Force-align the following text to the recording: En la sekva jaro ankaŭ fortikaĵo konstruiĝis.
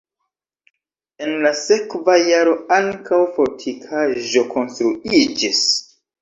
En 1.25 1.35
la 1.43 1.51
sekva 1.59 2.15
jaro 2.21 2.55
ankaŭ 2.77 3.19
fortikaĵo 3.37 4.45
konstruiĝis. 4.57 5.63